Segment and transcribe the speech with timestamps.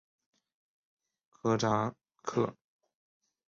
[1.29, 1.93] 科扎
[2.23, 2.55] 克。